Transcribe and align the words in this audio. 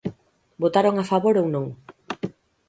¿Votaron 0.63 0.95
a 0.97 1.05
favor 1.11 1.35
ou 1.41 1.47
non? 1.55 1.65